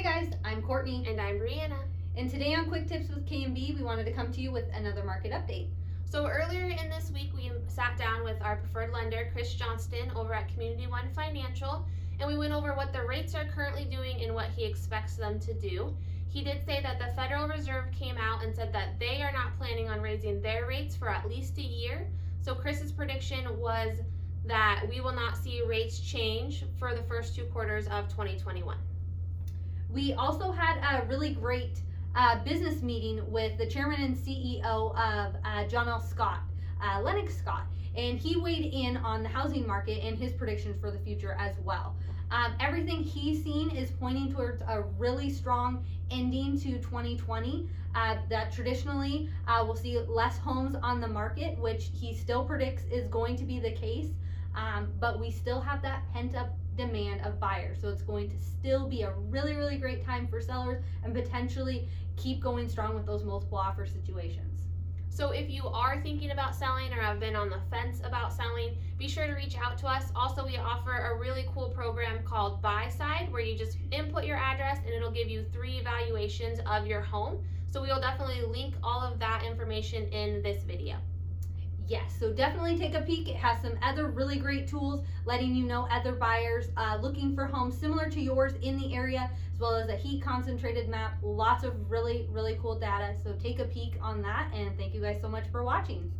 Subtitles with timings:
[0.00, 1.06] Hey guys, I'm Kortni.
[1.10, 1.76] And I'm Brianna.
[2.16, 5.04] And today on Quick Tips with KMB, we wanted to come to you with another
[5.04, 5.68] market update.
[6.06, 10.32] So earlier in this week, we sat down with our preferred lender, Chris Johnston, over
[10.32, 11.84] at Community One Financial,
[12.18, 15.38] and we went over what the rates are currently doing and what he expects them
[15.38, 15.94] to do.
[16.28, 19.58] He did say that the Federal Reserve came out and said that they are not
[19.58, 22.08] planning on raising their rates for at least a year.
[22.40, 23.98] So Chris's prediction was
[24.46, 28.78] that we will not see rates change for the first two quarters of 2021.
[29.92, 31.80] We also had a really great
[32.14, 36.00] uh, business meeting with the chairman and CEO of uh, John L.
[36.00, 36.40] Scott,
[36.82, 40.92] uh, Lennox Scott, and he weighed in on the housing market and his predictions for
[40.92, 41.96] the future as well.
[42.30, 47.68] Um, everything he's seen is pointing towards a really strong ending to 2020.
[47.92, 52.84] Uh, that traditionally uh, we'll see less homes on the market, which he still predicts
[52.84, 54.06] is going to be the case.
[54.54, 57.78] Um, but we still have that pent up demand of buyers.
[57.80, 61.88] So it's going to still be a really, really great time for sellers and potentially
[62.16, 64.66] keep going strong with those multiple offer situations.
[65.08, 68.76] So if you are thinking about selling or have been on the fence about selling,
[68.96, 70.04] be sure to reach out to us.
[70.14, 74.78] Also, we offer a really cool program called BuySide where you just input your address
[74.78, 77.44] and it'll give you three evaluations of your home.
[77.70, 80.96] So we'll definitely link all of that information in this video.
[81.86, 83.28] Yes, so definitely take a peek.
[83.28, 87.46] It has some other really great tools letting you know other buyers uh, looking for
[87.46, 91.18] homes similar to yours in the area, as well as a heat concentrated map.
[91.22, 93.14] Lots of really, really cool data.
[93.24, 96.12] So take a peek on that, and thank you guys so much for watching.